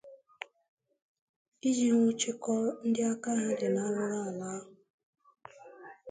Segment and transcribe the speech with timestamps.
[1.67, 2.55] iji nwụchikọọ
[2.87, 4.69] ndị aka ha dị n'arụrụala ahụ.